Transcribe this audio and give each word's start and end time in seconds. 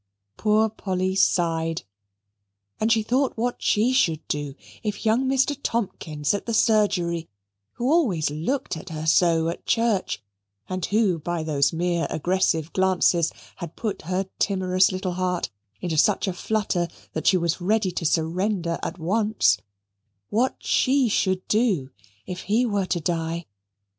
Poor 0.35 0.67
Polly 0.67 1.13
sighed: 1.15 1.83
she 2.89 3.03
thought 3.03 3.33
what 3.37 3.61
she 3.61 3.93
should 3.93 4.27
do 4.27 4.55
if 4.81 5.05
young 5.05 5.25
Mr. 5.25 5.55
Tomkins, 5.61 6.33
at 6.33 6.47
the 6.47 6.55
surgery, 6.55 7.29
who 7.73 7.85
always 7.91 8.31
looked 8.31 8.75
at 8.75 8.89
her 8.89 9.05
so 9.05 9.47
at 9.49 9.63
church, 9.67 10.19
and 10.67 10.83
who, 10.87 11.19
by 11.19 11.43
those 11.43 11.71
mere 11.71 12.07
aggressive 12.09 12.73
glances 12.73 13.31
had 13.57 13.75
put 13.75 14.01
her 14.01 14.25
timorous 14.39 14.91
little 14.91 15.13
heart 15.13 15.51
into 15.81 15.99
such 15.99 16.27
a 16.27 16.33
flutter 16.33 16.87
that 17.13 17.27
she 17.27 17.37
was 17.37 17.61
ready 17.61 17.91
to 17.91 18.03
surrender 18.03 18.79
at 18.81 18.97
once, 18.97 19.59
what 20.29 20.55
she 20.57 21.07
should 21.09 21.47
do 21.47 21.91
if 22.25 22.41
he 22.49 22.65
were 22.65 22.87
to 22.87 22.99
die? 22.99 23.45